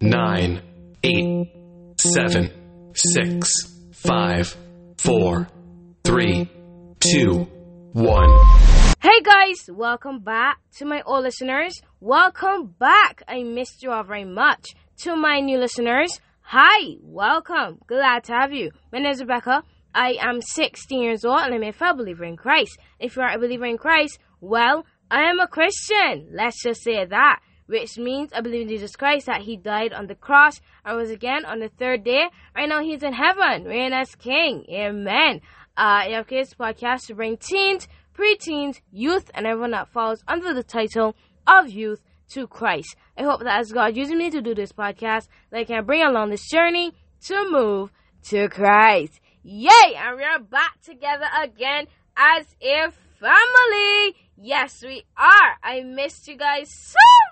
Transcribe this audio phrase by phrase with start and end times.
[0.00, 0.62] nine,
[1.02, 1.52] eight,
[1.98, 2.50] seven,
[2.94, 3.50] six,
[3.92, 4.56] five,
[4.96, 5.46] four,
[6.04, 6.48] three,
[7.00, 7.46] two,
[7.92, 8.30] one.
[9.02, 11.78] Hey guys, welcome back to my old listeners.
[12.00, 13.22] Welcome back.
[13.28, 14.70] I missed you all very much.
[15.02, 17.78] To my new listeners, hi, welcome.
[17.86, 18.70] Glad to have you.
[18.90, 19.64] My name is Rebecca.
[19.94, 22.78] I am 16 years old and I'm a fellow believer in Christ.
[22.98, 26.28] If you are a believer in Christ, well, I am a Christian.
[26.32, 27.40] Let's just say that.
[27.70, 31.08] Which means I believe in Jesus Christ that He died on the cross and was
[31.08, 32.24] again on the third day.
[32.52, 34.64] Right now He's in heaven, reigning as King.
[34.68, 35.40] Amen.
[35.76, 41.14] Uh, this podcast to bring teens, preteens, youth, and everyone that falls under the title
[41.46, 42.96] of youth to Christ.
[43.16, 46.02] I hope that as God using me to do this podcast, that I can bring
[46.02, 46.92] along this journey
[47.26, 47.92] to move
[48.30, 49.20] to Christ.
[49.44, 49.94] Yay!
[49.96, 52.90] And we are back together again as a
[53.20, 54.16] family.
[54.36, 55.56] Yes, we are.
[55.62, 57.29] I missed you guys so.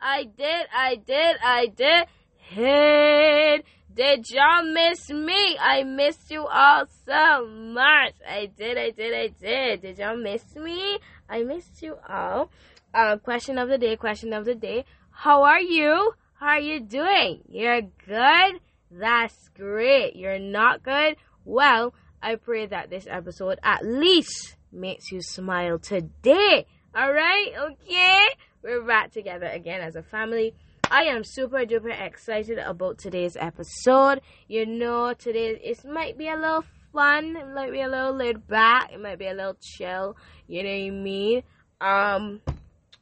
[0.00, 2.06] I did, I did, I did.
[2.36, 5.56] Hey, did y'all miss me?
[5.58, 8.14] I missed you all so much.
[8.28, 9.82] I did, I did, I did.
[9.82, 10.98] Did y'all miss me?
[11.28, 12.50] I missed you all.
[12.94, 14.84] Uh, question of the day, question of the day.
[15.10, 16.12] How are you?
[16.34, 17.42] How are you doing?
[17.48, 18.60] You're good?
[18.90, 20.14] That's great.
[20.14, 21.16] You're not good?
[21.44, 26.66] Well, I pray that this episode at least makes you smile today.
[26.96, 27.52] Alright?
[27.58, 28.20] Okay?
[28.62, 30.54] We're back together again as a family.
[30.90, 34.22] I am super duper excited about today's episode.
[34.48, 38.46] You know, today it might be a little fun, it might be a little laid
[38.48, 40.16] back, it might be a little chill,
[40.48, 41.42] you know what I mean?
[41.80, 42.40] Um,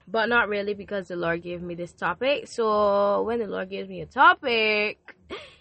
[0.08, 2.48] but not really because the Lord gave me this topic.
[2.48, 5.16] So when the Lord gives me a topic,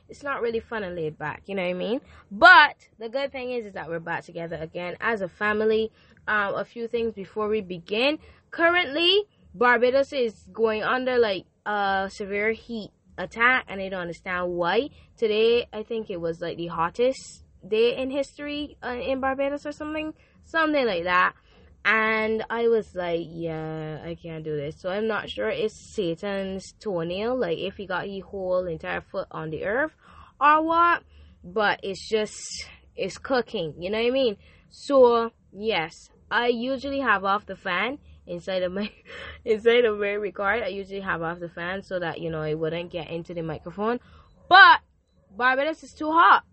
[0.10, 2.02] it's not really fun and laid back, you know what I mean?
[2.32, 5.92] But the good thing is, is that we're back together again as a family.
[6.28, 8.18] Um, a few things before we begin.
[8.50, 14.90] Currently, Barbados is going under like a severe heat attack, and I don't understand why.
[15.18, 19.72] Today, I think it was like the hottest day in history uh, in Barbados or
[19.72, 20.14] something,
[20.44, 21.34] something like that.
[21.86, 24.80] And I was like, yeah, I can't do this.
[24.80, 29.28] So I'm not sure it's Satan's toenail, like if he got his whole entire foot
[29.32, 29.92] on the earth
[30.40, 31.04] or what.
[31.44, 34.38] But it's just, it's cooking, you know what I mean?
[34.70, 38.92] So, yes, I usually have off the fan inside of my
[39.46, 40.64] inside of my record.
[40.64, 43.42] I usually have off the fan so that you know it wouldn't get into the
[43.42, 44.00] microphone.
[44.50, 44.82] But
[45.36, 46.44] Barbados is too hot,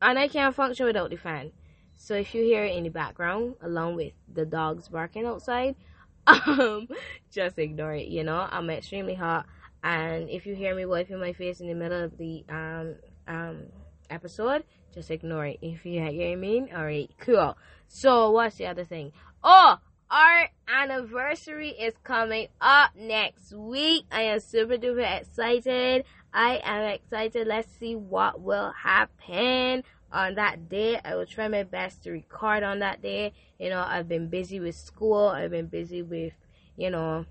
[0.00, 1.52] and I can't function without the fan.
[1.96, 5.76] So if you hear it in the background, along with the dogs barking outside,
[6.26, 6.88] um,
[7.30, 8.08] just ignore it.
[8.08, 9.46] You know, I'm extremely hot,
[9.82, 12.96] and if you hear me wiping my face in the middle of the um
[13.28, 13.66] um
[14.10, 15.58] episode, just ignore it.
[15.62, 17.56] If you, I mean, all right, cool.
[17.88, 19.12] So what's the other thing?
[19.42, 19.78] Oh,
[20.14, 24.04] our anniversary is coming up next week.
[24.12, 26.04] I am super duper excited.
[26.32, 27.48] I am excited.
[27.48, 29.82] Let's see what will happen
[30.12, 31.00] on that day.
[31.04, 33.32] I will try my best to record on that day.
[33.58, 35.30] You know, I've been busy with school.
[35.30, 36.34] I've been busy with,
[36.76, 37.26] you know,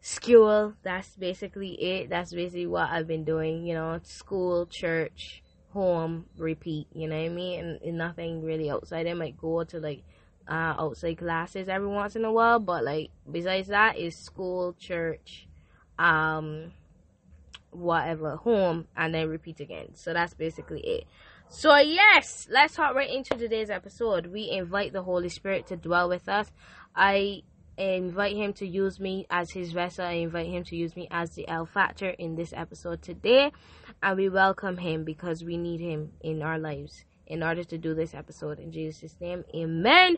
[0.00, 0.74] school.
[0.82, 2.10] That's basically it.
[2.10, 3.64] That's basically what I've been doing.
[3.64, 6.88] You know, school, church, home, repeat.
[6.92, 7.60] You know what I mean?
[7.60, 9.06] And, and nothing really outside.
[9.06, 10.02] I might go to like
[10.48, 15.46] uh, outside classes every once in a while, but like besides that is school, church,
[15.98, 16.72] um,
[17.70, 19.94] whatever, home, and then repeat again.
[19.94, 21.04] So that's basically it.
[21.48, 24.26] So yes, let's hop right into today's episode.
[24.26, 26.50] We invite the Holy Spirit to dwell with us.
[26.94, 27.42] I
[27.76, 30.04] invite him to use me as his vessel.
[30.04, 33.52] I invite him to use me as the L factor in this episode today.
[34.02, 37.94] And we welcome him because we need him in our lives in order to do
[37.94, 38.58] this episode.
[38.58, 40.16] In Jesus' name, amen.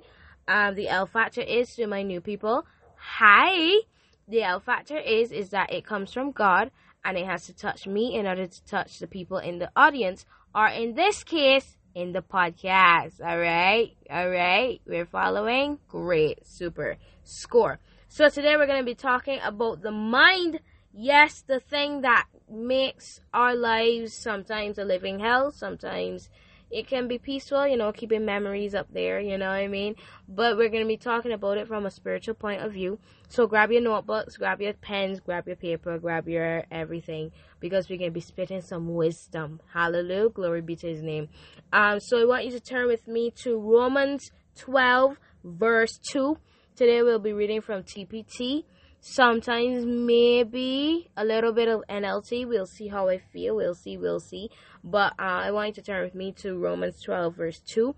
[0.48, 2.64] Um, the L factor is to my new people.
[2.96, 3.82] Hi.
[4.26, 6.70] The L factor is is that it comes from God
[7.04, 10.26] and it has to touch me in order to touch the people in the audience,
[10.54, 13.20] or in this case, in the podcast.
[13.20, 15.78] All right, all right, we're following.
[15.88, 17.78] Great, super score.
[18.08, 20.60] So today we're going to be talking about the mind.
[20.92, 26.28] Yes, the thing that makes our lives sometimes a living hell, sometimes
[26.70, 29.96] it can be peaceful, you know, keeping memories up there, you know what I mean?
[30.28, 32.98] But we're going to be talking about it from a spiritual point of view.
[33.28, 37.98] So grab your notebooks, grab your pens, grab your paper, grab your everything because we're
[37.98, 39.60] going to be spitting some wisdom.
[39.72, 40.30] Hallelujah.
[40.30, 41.28] Glory be to his name.
[41.72, 46.38] Um, so I want you to turn with me to Romans 12, verse 2.
[46.76, 48.64] Today we'll be reading from TPT
[49.00, 52.46] sometimes maybe a little bit of NLT.
[52.46, 53.56] We'll see how I feel.
[53.56, 53.96] We'll see.
[53.96, 54.50] We'll see.
[54.84, 57.94] But uh, I want you to turn with me to Romans 12, verse 2.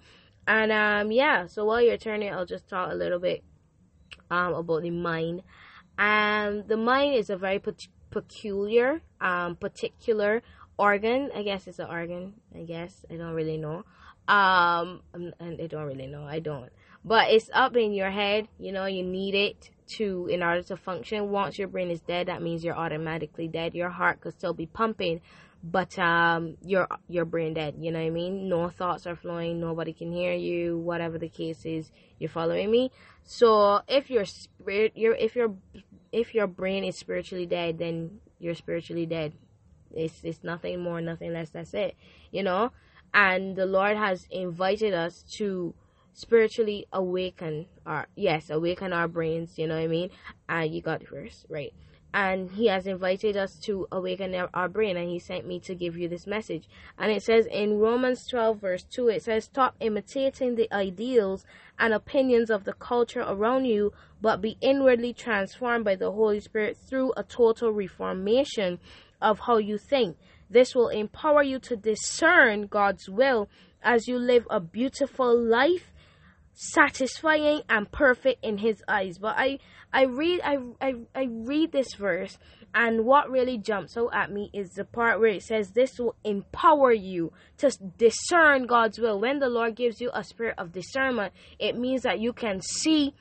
[0.47, 3.45] And um, yeah, so while you're turning, I'll just talk a little bit
[4.31, 5.43] um, about the mind.
[5.99, 7.61] And the mind is a very
[8.11, 10.43] peculiar, um, particular
[10.79, 11.31] organ.
[11.35, 12.35] I guess it's an organ.
[12.55, 13.85] I guess I don't really know.
[14.29, 16.25] Um, and I don't really know.
[16.25, 16.71] I don't.
[17.05, 18.49] But it's up in your head.
[18.59, 21.31] You know, you need it to in order to function.
[21.31, 23.75] Once your brain is dead, that means you're automatically dead.
[23.75, 25.21] Your heart could still be pumping,
[25.63, 27.77] but um, your your brain dead.
[27.79, 28.49] You know what I mean?
[28.49, 29.61] No thoughts are flowing.
[29.61, 30.79] Nobody can hear you.
[30.79, 32.91] Whatever the case is, you're following me.
[33.25, 35.55] So if your spirit, your if your
[36.11, 39.33] if your brain is spiritually dead, then you're spiritually dead.
[39.95, 41.51] It's it's nothing more, nothing less.
[41.51, 41.97] That's it.
[42.31, 42.73] You know.
[43.15, 45.75] And the Lord has invited us to
[46.15, 50.11] spiritually awaken our yes awaken our brains you know what i mean?
[50.49, 51.73] And uh, you got first right?
[52.15, 55.97] And he has invited us to awaken our brain and he sent me to give
[55.97, 56.69] you this message.
[56.99, 61.47] And it says in romans 12 verse 2 it says stop imitating the ideals
[61.79, 66.77] and opinions of the culture around you but be inwardly transformed by the holy spirit
[66.77, 68.79] through a total reformation
[69.23, 70.19] of how you think.
[70.51, 73.49] This will empower you to discern god's will
[73.83, 75.92] as you live a beautiful life
[76.55, 79.19] satisfying and perfect in his eyes.
[79.19, 79.59] But i
[79.93, 82.39] i read I, I i read this verse
[82.75, 86.17] and what really jumps out at me is the part where it says this will
[86.25, 89.21] empower you to discern god's will.
[89.21, 93.15] When the lord gives you a spirit of discernment it means that you can see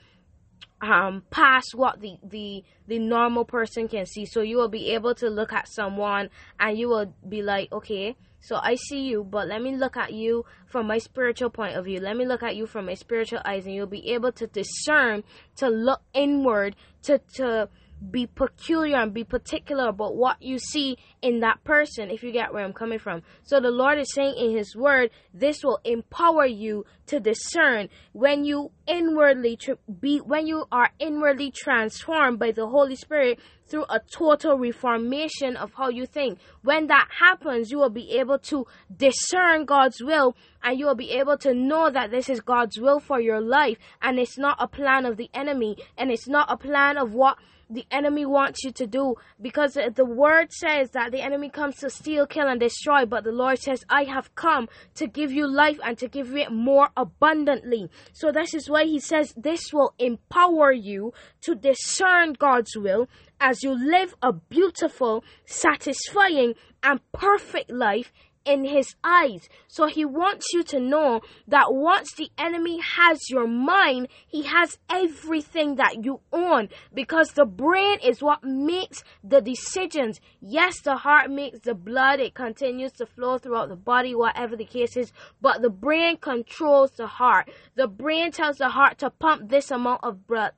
[0.81, 4.25] um past what the the the normal person can see.
[4.25, 6.30] So you will be able to look at someone
[6.60, 10.14] and you will be like okay so I see you, but let me look at
[10.14, 12.00] you from my spiritual point of view.
[12.00, 15.24] Let me look at you from my spiritual eyes, and you'll be able to discern,
[15.58, 17.70] to look inward, to to
[18.09, 22.53] be peculiar and be particular about what you see in that person if you get
[22.53, 23.21] where I'm coming from.
[23.44, 28.44] So the Lord is saying in his word this will empower you to discern when
[28.44, 34.01] you inwardly tr- be when you are inwardly transformed by the Holy Spirit through a
[34.13, 36.39] total reformation of how you think.
[36.63, 38.65] When that happens, you will be able to
[38.95, 43.00] discern God's will and you will be able to know that this is God's will
[43.00, 46.57] for your life and it's not a plan of the enemy and it's not a
[46.57, 47.38] plan of what
[47.72, 51.90] the enemy wants you to do because the word says that the enemy comes to
[51.90, 55.80] steal, kill, and destroy, but the Lord says, I have come to give you life
[55.84, 57.90] and to give you it more abundantly.
[58.14, 63.08] So, this is why He says this will empower you to discern God's will
[63.40, 66.54] as you live a beautiful, satisfying,
[66.84, 68.12] and perfect life
[68.46, 69.48] in his eyes.
[69.68, 74.78] So he wants you to know that once the enemy has your mind, he has
[74.90, 80.20] everything that you own because the brain is what makes the decisions.
[80.40, 84.66] Yes, the heart makes the blood, it continues to flow throughout the body, whatever the
[84.66, 85.12] case is,
[85.42, 87.50] but the brain controls the heart.
[87.76, 90.54] The brain tells the heart to pump this amount of blood,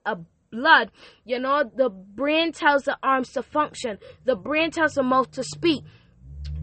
[0.54, 0.92] blood.
[1.26, 3.98] You know, the brain tells the arms to function.
[4.24, 5.84] The brain tells the mouth to speak.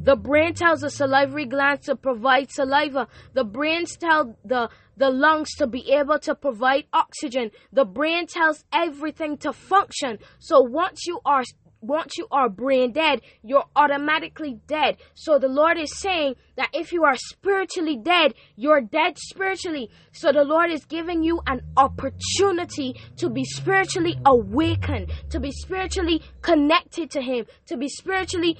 [0.02, 3.06] The brain tells the salivary glands to provide saliva.
[3.35, 7.50] The brains tell the the lungs to be able to provide oxygen.
[7.73, 10.19] The brain tells everything to function.
[10.38, 11.43] So once you are
[11.82, 14.99] once you are brain dead, you're automatically dead.
[15.14, 19.91] So the Lord is saying that if you are spiritually dead, you're dead spiritually.
[20.12, 26.23] So the Lord is giving you an opportunity to be spiritually awakened, to be spiritually
[26.43, 28.58] connected to Him, to be spiritually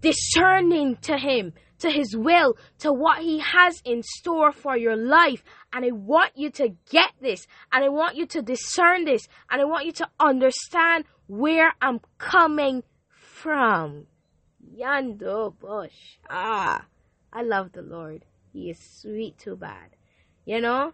[0.00, 5.42] discerning to Him, to His will, to what He has in store for your life.
[5.72, 9.60] And I want you to get this, and I want you to discern this, and
[9.60, 14.06] I want you to understand where I'm coming from.
[14.78, 16.18] Yando Bush.
[16.28, 16.84] Ah,
[17.32, 18.24] I love the Lord.
[18.52, 19.90] He is sweet too bad.
[20.44, 20.92] You know,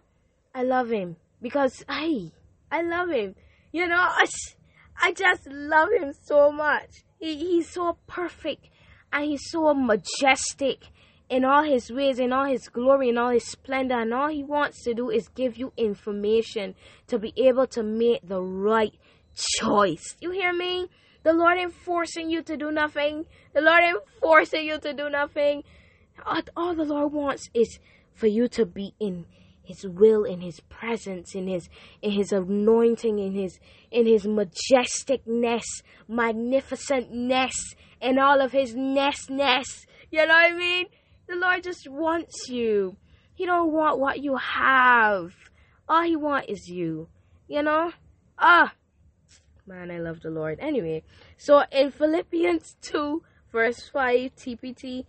[0.53, 2.31] I love Him because I,
[2.71, 3.35] I love Him.
[3.71, 4.25] You know, I,
[5.01, 7.03] I just love Him so much.
[7.21, 8.67] He, he's so perfect
[9.13, 10.87] and he's so majestic
[11.29, 14.43] in all his ways, in all his glory, in all his splendor, and all he
[14.43, 16.75] wants to do is give you information
[17.07, 18.93] to be able to make the right
[19.35, 20.17] choice.
[20.19, 20.89] You hear me?
[21.23, 23.27] The Lord ain't forcing you to do nothing.
[23.53, 25.63] The Lord ain't forcing you to do nothing.
[26.25, 27.79] All, all the Lord wants is
[28.13, 29.25] for you to be in
[29.71, 31.69] his will in his presence in his
[32.01, 33.59] in his anointing in his
[33.89, 35.63] in his majesticness
[36.09, 37.55] magnificentness
[38.01, 40.85] in all of his nestness you know what i mean?
[41.27, 42.97] The lord just wants you.
[43.33, 45.31] He don't want what you have.
[45.87, 47.07] All he want is you.
[47.47, 47.93] You know?
[48.37, 48.73] Ah!
[49.65, 50.59] Man i love the lord.
[50.59, 51.03] Anyway
[51.37, 55.05] so in philippians 2 verse 5 tpt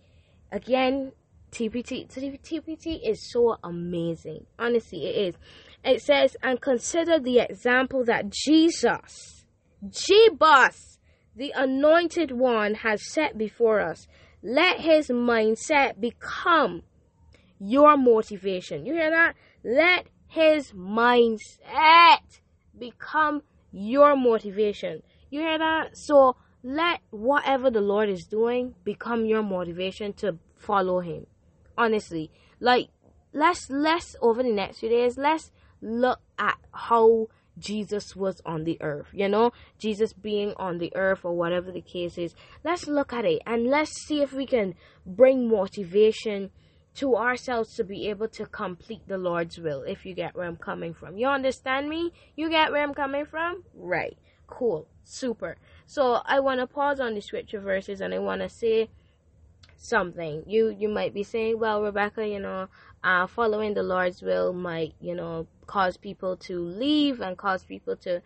[0.51, 1.11] again
[1.53, 2.07] TPT.
[2.09, 4.45] TPT is so amazing.
[4.57, 5.35] Honestly, it is.
[5.83, 9.45] It says, and consider the example that Jesus,
[9.87, 10.97] G-Boss,
[11.35, 14.07] the anointed one has set before us.
[14.41, 16.83] Let his mindset become
[17.59, 18.85] your motivation.
[18.85, 19.35] You hear that?
[19.63, 22.39] Let his mindset
[22.77, 23.41] become
[23.71, 25.01] your motivation.
[25.29, 25.97] You hear that?
[25.97, 31.25] So let whatever the Lord is doing become your motivation to follow him.
[31.77, 32.31] Honestly.
[32.59, 32.89] Like
[33.33, 35.51] let's let's over the next few days, let's
[35.81, 37.27] look at how
[37.57, 41.81] Jesus was on the earth, you know, Jesus being on the earth or whatever the
[41.81, 42.33] case is.
[42.63, 44.75] Let's look at it and let's see if we can
[45.05, 46.51] bring motivation
[46.95, 50.57] to ourselves to be able to complete the Lord's will, if you get where I'm
[50.57, 51.17] coming from.
[51.17, 52.11] You understand me?
[52.35, 53.63] You get where I'm coming from?
[53.73, 54.17] Right.
[54.47, 54.87] Cool.
[55.03, 55.57] Super.
[55.85, 58.89] So I want to pause on the scripture verses and I want to say
[59.77, 60.43] something.
[60.47, 62.67] You you might be saying, well, Rebecca, you know,
[63.03, 67.95] uh, following the Lord's will might, you know, cause people to leave and cause people
[67.97, 68.21] to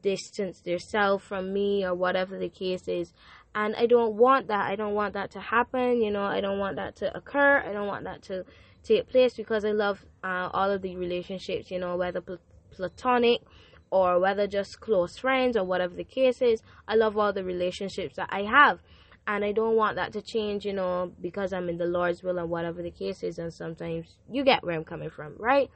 [0.00, 3.12] distance themselves from me or whatever the case is.
[3.54, 4.70] And I don't want that.
[4.70, 6.02] I don't want that to happen.
[6.02, 7.62] You know, I don't want that to occur.
[7.66, 8.44] I don't want that to
[8.82, 12.38] take place because I love uh, all of the relationships, you know, whether pl-
[12.70, 13.42] platonic
[13.90, 16.62] or whether just close friends or whatever the case is.
[16.88, 18.80] I love all the relationships that I have
[19.26, 22.38] and I don't want that to change, you know, because I'm in the Lord's will
[22.38, 23.38] and whatever the case is.
[23.38, 25.70] And sometimes you get where I'm coming from, right?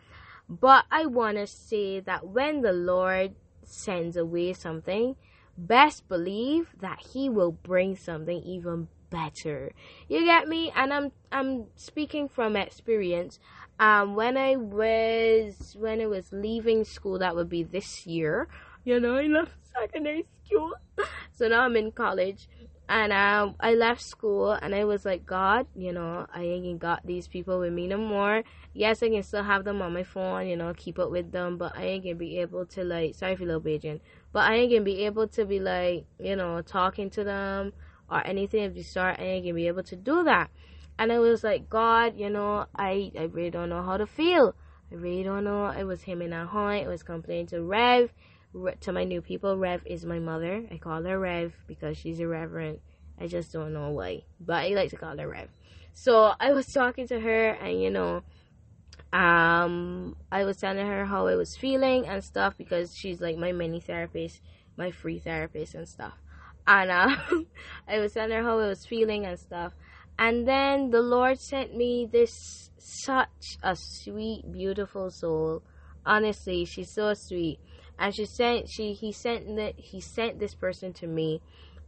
[0.48, 5.16] But I want to say that when the Lord sends away something,
[5.56, 9.72] best believe that He will bring something even better.
[10.08, 10.72] You get me?
[10.74, 13.38] And I'm I'm speaking from experience.
[13.78, 18.48] Um, when I was when I was leaving school, that would be this year.
[18.84, 20.74] You know, I left secondary school,
[21.32, 22.48] so now I'm in college
[22.88, 27.04] and um, I left school and I was like, God, you know, I ain't got
[27.04, 28.44] these people with me no more.
[28.74, 31.58] Yes, I can still have them on my phone, you know, keep up with them,
[31.58, 34.00] but I ain't gonna be able to like, sorry for little Bajan,
[34.32, 37.72] but I ain't gonna be able to be like, you know, talking to them
[38.08, 39.18] or anything of the sort.
[39.18, 40.50] I ain't gonna be able to do that.
[40.98, 44.54] And I was like, God, you know, I, I really don't know how to feel.
[44.90, 45.66] I really don't know.
[45.66, 46.76] It was him and Ahoy.
[46.76, 48.12] It was complaining to Rev
[48.80, 50.64] to my new people, Rev is my mother.
[50.70, 52.80] I call her Rev because she's irreverent.
[53.18, 55.48] I just don't know why, but I like to call her Rev.
[55.94, 58.22] So I was talking to her, and you know,
[59.12, 63.52] um, I was telling her how I was feeling and stuff because she's like my
[63.52, 64.40] mini therapist,
[64.76, 66.14] my free therapist and stuff.
[66.66, 67.16] And uh,
[67.88, 69.72] I was telling her how I was feeling and stuff.
[70.18, 75.62] And then the Lord sent me this such a sweet, beautiful soul.
[76.04, 77.58] Honestly, she's so sweet
[77.98, 81.40] and she sent she he sent that he sent this person to me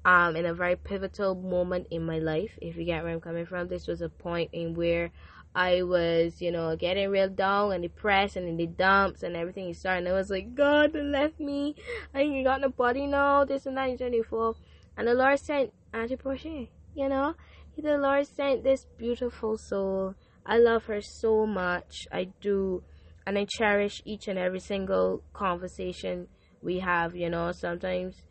[0.05, 3.47] um in a very pivotal moment in my life if you get where i'm coming
[3.47, 3.69] from.
[3.69, 5.11] This was a point in where
[5.55, 9.71] i was you know getting real down and depressed and in the dumps and everything
[9.71, 11.75] is starting i was like god they left me.
[12.15, 13.45] I ain't got nobody now.
[13.45, 13.99] This and that.
[13.99, 14.55] 24
[14.97, 17.35] and the lord sent auntie portia you know?
[17.77, 20.17] The lord sent this beautiful soul.
[20.45, 22.09] I love her so much.
[22.11, 22.83] I do
[23.29, 26.29] and I cherish each and every single conversation
[26.63, 27.15] we have.
[27.15, 28.23] You know, sometimes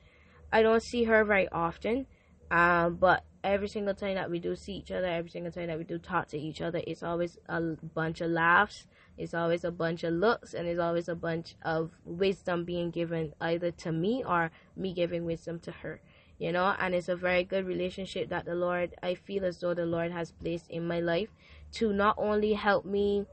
[0.52, 2.08] I don't see her very often,
[2.50, 5.78] um, but every single time that we do see each other, every single time that
[5.78, 7.62] we do talk to each other, it's always a
[7.94, 8.88] bunch of laughs.
[9.20, 13.34] It's always a bunch of looks, and it's always a bunch of wisdom being given
[13.40, 16.02] either to me or me giving wisdom to her.
[16.40, 19.76] You know, and it's a very good relationship that the Lord, I feel as though
[19.76, 21.30] the Lord has placed in my life
[21.74, 23.28] to not only help me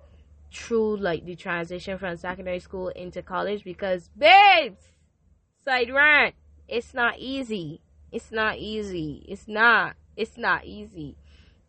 [0.53, 4.93] through like the transition from secondary school into college because babes
[5.65, 6.35] side rant
[6.69, 7.81] it's not easy.
[8.11, 9.25] It's not easy.
[9.29, 9.97] It's not.
[10.17, 11.17] It's not easy.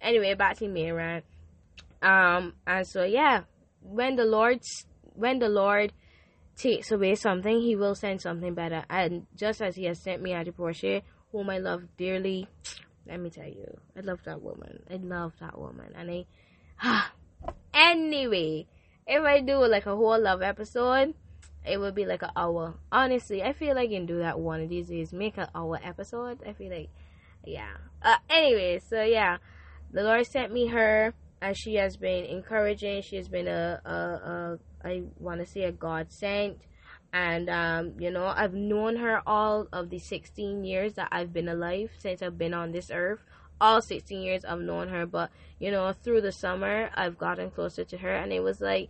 [0.01, 1.25] Anyway back to main rant.
[2.01, 3.41] Um and so yeah
[3.81, 4.59] when the lord
[5.13, 5.93] when the lord
[6.57, 8.85] takes away something he will send something better.
[8.89, 11.01] And just as he has sent me to Portia
[11.31, 12.47] whom I love dearly
[13.07, 14.83] let me tell you I love that woman.
[14.89, 15.93] I love that woman.
[15.95, 16.25] And
[16.79, 17.05] I
[17.75, 18.65] anyway
[19.07, 21.13] if I do like a whole love episode,
[21.65, 22.75] it would be like an hour.
[22.91, 25.13] Honestly, I feel like I can do that one of these days.
[25.13, 26.39] Make an hour episode.
[26.45, 26.89] I feel like,
[27.43, 27.77] yeah.
[28.01, 29.37] Uh, anyway, so yeah,
[29.91, 33.01] the Lord sent me her, and she has been encouraging.
[33.03, 36.57] She has been a, a, a I want to say a God sent.
[37.13, 41.47] And, um, you know, I've known her all of the 16 years that I've been
[41.47, 43.21] alive since I've been on this earth
[43.59, 47.83] all 16 years I've known her, but you know, through the summer I've gotten closer
[47.85, 48.89] to her, and it was like,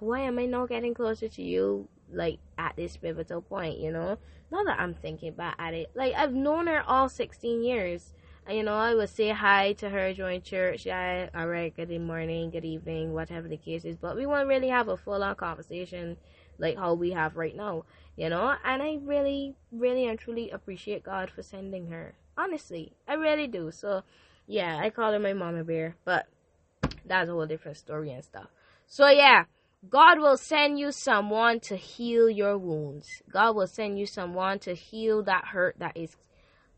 [0.00, 1.88] why am I not getting closer to you?
[2.12, 4.18] Like at this pivotal point, you know.
[4.50, 5.90] Not that I'm thinking back at it.
[5.94, 8.14] Like I've known her all 16 years.
[8.46, 10.86] And, you know, I would say hi to her during church.
[10.86, 13.96] Yeah, all right, good morning, good evening, whatever the case is.
[13.96, 16.16] But we won't really have a full on conversation
[16.58, 17.84] like how we have right now,
[18.16, 18.56] you know.
[18.64, 22.14] And I really, really and truly appreciate God for sending her.
[22.38, 23.72] Honestly, I really do.
[23.72, 24.02] So,
[24.46, 26.26] yeah, I call her my mama bear, but
[27.04, 28.46] that's a whole different story and stuff.
[28.86, 29.44] So, yeah.
[29.88, 33.06] God will send you someone to heal your wounds.
[33.32, 36.16] God will send you someone to heal that hurt that is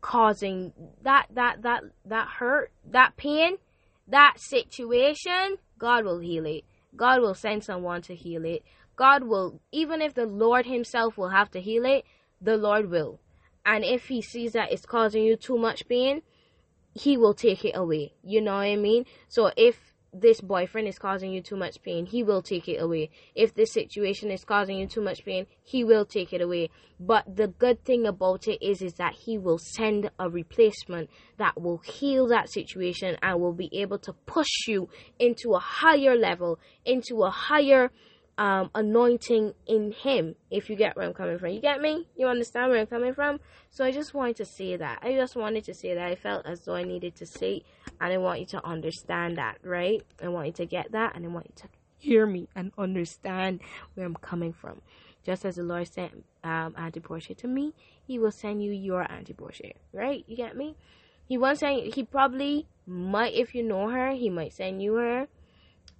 [0.01, 3.57] causing that that that that hurt, that pain,
[4.07, 5.57] that situation.
[5.79, 6.63] God will heal it.
[6.95, 8.63] God will send someone to heal it.
[8.95, 12.05] God will, even if the Lord Himself will have to heal it,
[12.39, 13.19] the Lord will.
[13.65, 16.21] And if He sees that it's causing you too much pain,
[16.93, 18.13] He will take it away.
[18.23, 19.05] You know what I mean?
[19.27, 23.09] So if this boyfriend is causing you too much pain, he will take it away.
[23.33, 26.69] If this situation is causing you too much pain, he will take it away.
[26.99, 31.61] But the good thing about it is is that he will send a replacement that
[31.61, 36.59] will heal that situation and will be able to push you into a higher level,
[36.85, 37.91] into a higher
[38.41, 41.49] um, anointing in him if you get where i'm coming from.
[41.49, 42.07] You get me?
[42.17, 43.39] You understand where i'm coming from?
[43.69, 44.97] So i just wanted to say that.
[45.03, 46.07] I just wanted to say that.
[46.07, 47.61] I felt as though i needed to say
[47.99, 50.01] and i want you to understand that right?
[50.23, 51.67] I want you to get that and i want you to
[51.99, 53.59] hear me and understand
[53.93, 54.81] where i'm coming from.
[55.23, 57.75] Just as the lord sent um, auntie portia to me
[58.07, 60.25] he will send you your auntie portia right?
[60.27, 60.75] You get me?
[61.27, 65.27] He won't send he probably might if you know her he might send you her.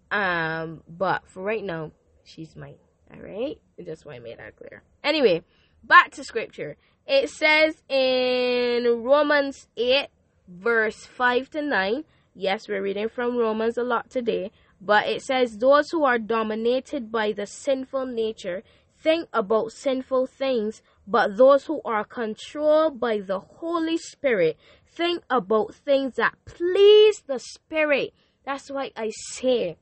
[0.09, 1.91] Um but for right now
[2.23, 2.75] she's mine.
[3.13, 3.59] All right?
[3.79, 4.83] I just want to make that clear.
[5.03, 5.43] Anyway,
[5.83, 6.77] back to scripture.
[7.07, 10.07] It says in Romans 8,
[10.47, 12.03] verse 5 to 9.
[12.33, 14.51] Yes, we're reading from Romans a lot today.
[14.79, 18.63] But it says, Those who are dominated by the sinful nature
[18.97, 25.73] think about sinful things, but those who are controlled by the Holy Spirit think about
[25.73, 28.13] things that please the Spirit.
[28.45, 29.77] That's why I say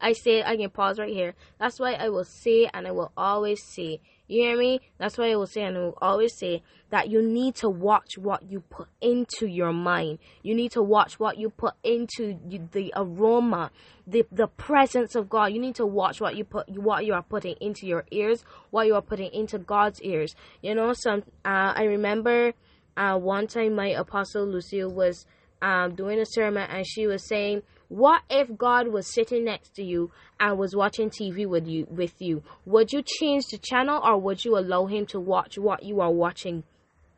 [0.00, 1.34] I say I can pause right here.
[1.58, 4.00] That's why I will say and I will always say.
[4.28, 4.80] You hear me?
[4.98, 8.18] That's why I will say and I will always say that you need to watch
[8.18, 10.18] what you put into your mind.
[10.42, 12.36] You need to watch what you put into
[12.72, 13.70] the aroma,
[14.06, 15.52] the the presence of God.
[15.52, 18.86] You need to watch what you put what you are putting into your ears, what
[18.86, 20.34] you are putting into God's ears.
[20.60, 22.52] You know, some uh, I remember
[22.96, 25.24] uh, one time my apostle Lucille was
[25.62, 29.84] um, doing a sermon and she was saying what if God was sitting next to
[29.84, 32.42] you and was watching TV with you with you?
[32.64, 36.10] Would you change the channel or would you allow him to watch what you are
[36.10, 36.64] watching?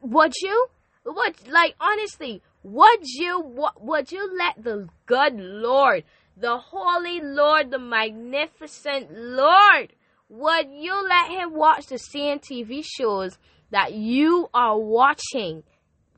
[0.03, 0.69] Would you?
[1.05, 6.05] Would like honestly, would you would you let the good Lord,
[6.37, 9.93] the holy Lord, the magnificent Lord,
[10.29, 13.39] would you let him watch the same TV shows
[13.71, 15.63] that you are watching?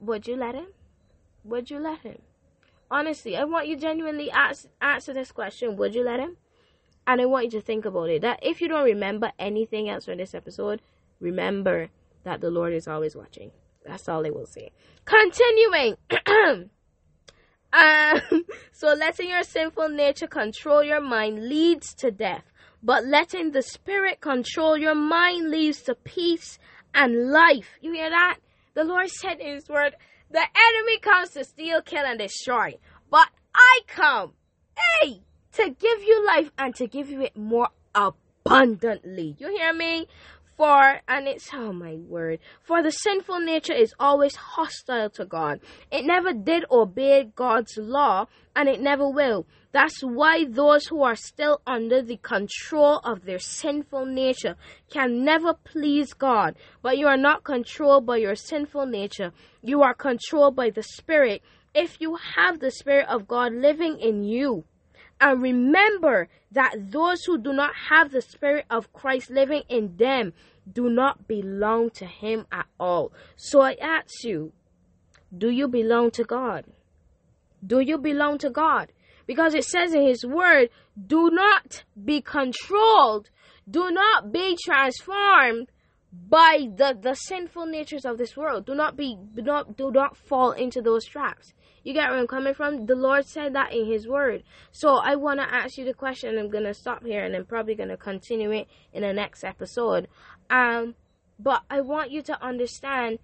[0.00, 0.66] Would you let him?
[1.44, 2.18] Would you let him?
[2.90, 5.76] Honestly, I want you genuinely ask, answer this question.
[5.76, 6.36] Would you let him?
[7.06, 8.22] And I want you to think about it.
[8.22, 10.82] That if you don't remember anything else from this episode,
[11.20, 11.88] remember
[12.24, 13.50] that the Lord is always watching.
[13.86, 14.72] That's all I will say.
[15.04, 15.96] Continuing.
[17.72, 18.20] um,
[18.72, 22.44] so letting your sinful nature control your mind leads to death.
[22.82, 26.58] But letting the spirit control your mind leads to peace
[26.94, 27.78] and life.
[27.80, 28.38] You hear that?
[28.74, 29.94] The Lord said in his word,
[30.30, 32.74] the enemy comes to steal, kill, and destroy.
[33.10, 34.32] But I come,
[35.00, 35.22] hey,
[35.54, 39.36] to give you life and to give you it more abundantly.
[39.38, 40.06] You hear me?
[40.56, 45.60] For, and it's, oh my word, for the sinful nature is always hostile to God.
[45.90, 49.46] It never did obey God's law, and it never will.
[49.72, 54.56] That's why those who are still under the control of their sinful nature
[54.90, 56.56] can never please God.
[56.82, 61.42] But you are not controlled by your sinful nature, you are controlled by the Spirit.
[61.72, 64.64] If you have the Spirit of God living in you,
[65.20, 70.32] and remember that those who do not have the Spirit of Christ living in them
[70.72, 73.12] do not belong to Him at all.
[73.36, 74.52] So I ask you,
[75.36, 76.64] do you belong to God?
[77.64, 78.90] Do you belong to God?
[79.30, 80.70] Because it says in His Word,
[81.06, 83.30] do not be controlled,
[83.70, 85.70] do not be transformed
[86.12, 88.66] by the, the sinful natures of this world.
[88.66, 91.54] Do not be do not do not fall into those traps.
[91.84, 92.86] You get where I'm coming from?
[92.86, 94.42] The Lord said that in His Word.
[94.72, 96.36] So I want to ask you the question.
[96.36, 99.44] I'm going to stop here and I'm probably going to continue it in the next
[99.44, 100.08] episode.
[100.50, 100.96] Um,
[101.38, 103.20] but I want you to understand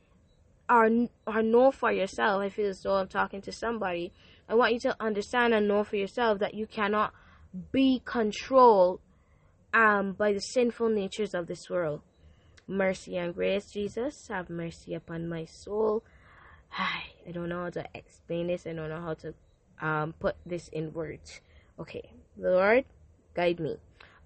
[0.71, 0.89] or,
[1.27, 2.43] or know for yourself.
[2.43, 4.13] I feel as though I'm talking to somebody.
[4.49, 7.13] I want you to understand and know for yourself that you cannot
[7.73, 9.01] be controlled
[9.75, 12.01] um, by the sinful natures of this world.
[12.69, 16.03] Mercy and grace, Jesus, have mercy upon my soul.
[16.73, 18.67] I don't know how to explain this.
[18.67, 19.35] I don't know how to
[19.81, 21.41] um, put this in words.
[21.79, 22.85] Okay, Lord,
[23.35, 23.77] guide me.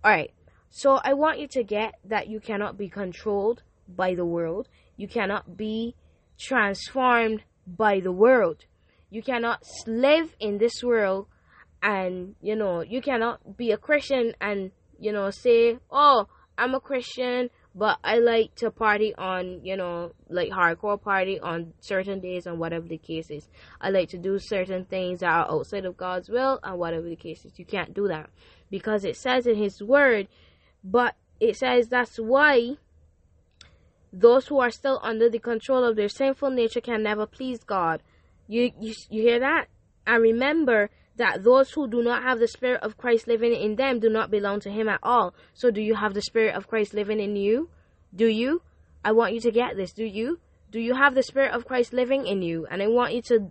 [0.05, 0.33] All right.
[0.71, 4.69] So I want you to get that you cannot be controlled by the world.
[4.97, 5.97] You cannot be
[6.39, 8.65] transformed by the world.
[9.11, 11.27] You cannot live in this world
[11.83, 16.81] and, you know, you cannot be a Christian and, you know, say, oh, I'm a
[16.81, 22.47] Christian, but I like to party on, you know, like hardcore party on certain days
[22.47, 23.49] and whatever the case is.
[23.81, 27.17] I like to do certain things that are outside of God's will and whatever the
[27.17, 27.59] case is.
[27.59, 28.31] You can't do that
[28.71, 30.29] because it says in His Word,
[30.85, 32.77] but it says that's why
[34.13, 38.03] those who are still under the control of their sinful nature can never please God.
[38.51, 39.67] You, you, you hear that?
[40.09, 44.01] And remember that those who do not have the Spirit of Christ living in them
[44.01, 45.35] do not belong to Him at all.
[45.55, 47.69] So, do you have the Spirit of Christ living in you?
[48.13, 48.63] Do you?
[49.05, 49.93] I want you to get this.
[49.93, 50.41] Do you?
[50.73, 52.67] Do you have the Spirit of Christ living in you?
[52.69, 53.51] And I want you to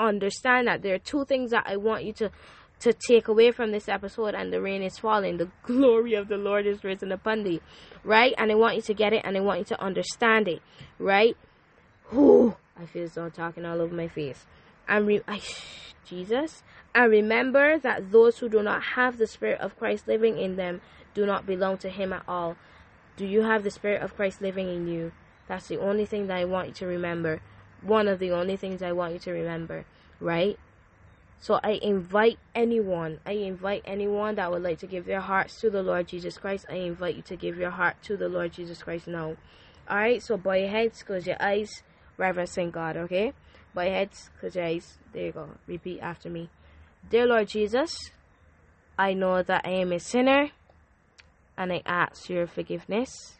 [0.00, 2.32] understand that there are two things that I want you to
[2.80, 6.36] to take away from this episode and the rain is falling the glory of the
[6.38, 7.60] lord is risen upon thee
[8.04, 10.62] right and i want you to get it and i want you to understand it
[10.98, 11.36] right
[12.08, 14.46] Whew, i feel so talking all over my face.
[14.88, 15.40] And re- I,
[16.04, 16.62] jesus.
[16.94, 20.80] And remember that those who do not have the spirit of christ living in them
[21.14, 22.56] do not belong to him at all.
[23.16, 25.12] Do you have the spirit of christ living in you?
[25.46, 27.40] That's the only thing that i want you to remember.
[27.82, 29.84] One of the only things i want you to remember
[30.20, 30.58] right?
[31.40, 35.70] So I invite anyone, I invite anyone that would like to give their hearts to
[35.70, 36.66] the Lord Jesus Christ.
[36.68, 39.36] I invite you to give your heart to the Lord Jesus Christ now.
[39.88, 41.82] Alright, so bow your heads, close your eyes,
[42.20, 43.32] reverencing God, okay?
[43.74, 44.98] Bow heads, close eyes.
[45.12, 45.48] There you go.
[45.66, 46.50] Repeat after me.
[47.08, 48.10] Dear Lord Jesus,
[48.98, 50.50] I know that I am a sinner
[51.56, 53.38] and I ask your forgiveness.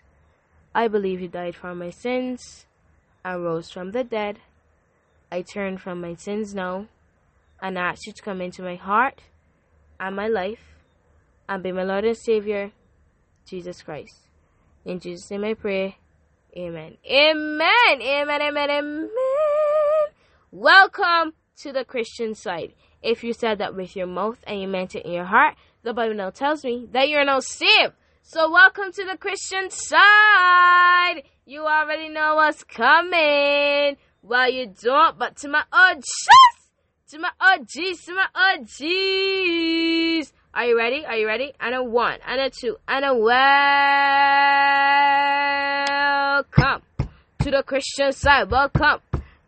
[0.74, 2.66] I believe you died for my sins
[3.24, 4.38] and rose from the dead.
[5.30, 6.86] I turn from my sins now
[7.60, 9.20] and ask you to come into my heart
[9.98, 10.76] and my life
[11.48, 12.72] and be my Lord and Savior,
[13.46, 14.26] Jesus Christ.
[14.84, 15.99] In Jesus' name I pray.
[16.56, 16.96] Amen.
[17.06, 18.02] Amen.
[18.02, 18.42] Amen.
[18.42, 18.70] Amen.
[18.70, 19.10] Amen.
[20.50, 22.74] Welcome to the Christian side.
[23.02, 25.94] If you said that with your mouth and you meant it in your heart, the
[25.94, 27.92] Bible now tells me that you're now saved.
[28.22, 31.22] So welcome to the Christian side.
[31.46, 33.96] You already know what's coming.
[34.22, 36.60] Well, you don't, but to my oh just
[37.10, 40.32] to my oh, OGs, to my oh, OGs.
[40.52, 41.06] Are you ready?
[41.06, 41.52] Are you ready?
[41.60, 43.40] And a one, and a two, and a welcome
[47.40, 48.50] to the Christian side.
[48.50, 49.00] Welcome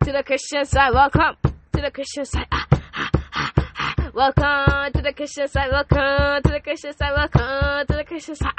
[0.03, 0.93] to the Christian side.
[0.95, 2.47] Welcome to the Christian side.
[2.51, 3.11] Ah, ah,
[3.75, 5.69] ah, welcome to the Christian side.
[5.71, 7.11] Welcome to the Christian side.
[7.15, 8.51] Welcome to the Christian side.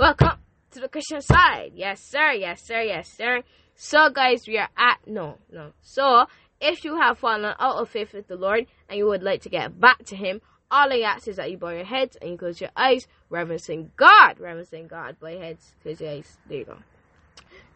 [0.00, 0.38] Welcome
[0.72, 1.72] to the Christian side.
[1.76, 2.32] Yes, sir.
[2.32, 2.80] Yes, sir.
[2.80, 3.42] Yes, sir.
[3.76, 5.70] So, guys, we are at no, no.
[5.82, 6.26] So,
[6.60, 9.48] if you have fallen out of faith with the Lord and you would like to
[9.48, 10.40] get back to Him,
[10.72, 13.92] all I ask is that you bow your heads and you close your eyes, reverencing
[13.96, 15.20] God, reverencing God.
[15.20, 16.36] Bow your heads, close your eyes.
[16.48, 16.78] There you go.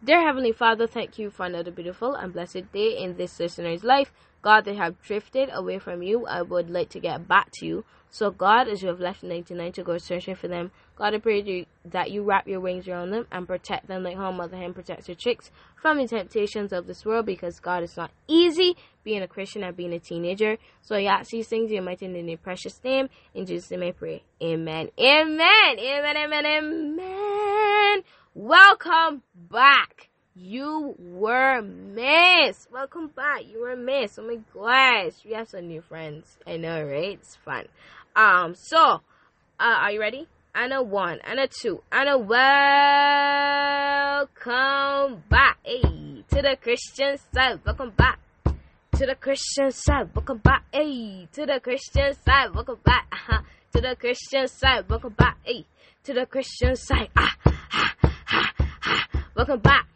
[0.03, 4.11] Dear Heavenly Father, thank you for another beautiful and blessed day in this listener's life.
[4.41, 6.25] God, they have drifted away from you.
[6.25, 7.85] I would like to get back to you.
[8.09, 11.67] So, God, as you have left 99 to go searching for them, God, I pray
[11.85, 15.05] that you wrap your wings around them and protect them like how Mother Hen protects
[15.05, 19.27] her chicks from the temptations of this world because, God, it's not easy being a
[19.27, 20.57] Christian and being a teenager.
[20.81, 23.07] So, I ask these things in your mighty and your precious name.
[23.35, 24.23] In Jesus' name I pray.
[24.41, 24.89] Amen.
[24.99, 25.79] Amen.
[25.79, 26.17] Amen.
[26.17, 26.45] Amen.
[26.47, 28.01] Amen.
[28.33, 30.07] Welcome back.
[30.35, 32.71] You were missed.
[32.71, 33.41] Welcome back.
[33.45, 34.17] You were missed.
[34.19, 35.15] Oh my gosh.
[35.25, 36.37] We have some new friends.
[36.47, 37.19] I know, right?
[37.19, 37.65] It's fun.
[38.15, 38.99] Um, so, uh,
[39.59, 40.29] are you ready?
[40.55, 42.29] And a one, and a two, and a welcome
[45.29, 45.57] back.
[45.63, 47.59] Hey, to the Christian side.
[47.65, 48.19] Welcome back.
[48.45, 50.15] To the Christian side.
[50.15, 50.63] Welcome back.
[50.71, 52.55] Hey, to the Christian side.
[52.55, 53.07] Welcome back.
[53.11, 53.41] Uh-huh.
[53.73, 54.89] To the Christian side.
[54.89, 55.37] Welcome back.
[55.43, 55.65] Hey,
[56.03, 57.09] to the Christian side.
[57.15, 57.50] Ah.
[59.41, 59.87] Welcome back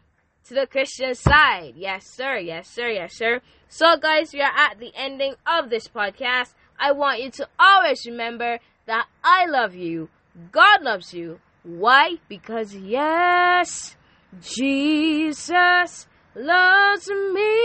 [0.48, 1.74] to the Christian side.
[1.76, 2.36] Yes, sir.
[2.38, 2.88] Yes, sir.
[2.88, 3.40] Yes, sir.
[3.68, 6.52] So, guys, we are at the ending of this podcast.
[6.76, 10.08] I want you to always remember that I love you.
[10.50, 11.38] God loves you.
[11.62, 12.16] Why?
[12.28, 13.94] Because, yes,
[14.40, 17.56] Jesus loves me.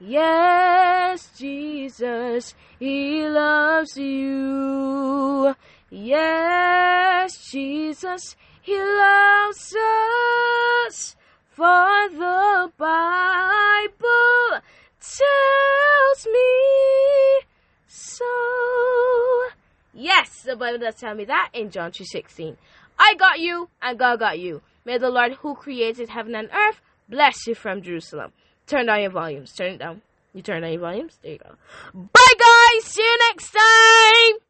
[0.00, 5.54] Yes, Jesus, He loves you.
[5.88, 8.34] Yes, Jesus,
[8.68, 9.74] He loves
[10.86, 11.16] us.
[11.52, 14.60] For the Bible
[15.00, 17.46] tells me
[17.86, 18.26] so.
[19.94, 22.58] Yes, the Bible does tell me that in John 2.16.
[22.98, 24.60] I got you, and God got you.
[24.84, 28.32] May the Lord who created heaven and earth bless you from Jerusalem.
[28.66, 29.54] Turn down your volumes.
[29.54, 30.02] Turn it down.
[30.34, 31.18] You turn down your volumes.
[31.22, 31.54] There you go.
[31.94, 32.84] Bye, guys.
[32.84, 34.40] See you next time.